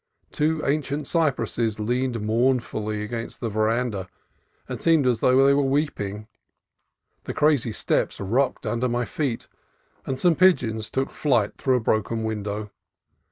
Two 0.31 0.63
ancient 0.65 1.05
cypresses 1.07 1.79
leaned 1.79 2.21
mournfully 2.21 3.03
against 3.03 3.39
the 3.39 3.49
veranda, 3.49 4.09
and 4.67 4.81
seemed 4.81 5.05
as 5.05 5.19
though 5.19 5.45
they 5.45 5.53
were 5.53 5.61
weeping; 5.61 6.27
the 7.25 7.35
crazy 7.35 7.71
steps 7.71 8.19
rocked 8.19 8.65
under 8.65 8.89
my 8.89 9.05
feet; 9.05 9.47
and 10.07 10.19
some 10.19 10.33
pigeons 10.33 10.89
took 10.89 11.11
flight 11.11 11.55
through 11.55 11.75
a 11.75 11.79
broken 11.79 12.23
window. 12.23 12.71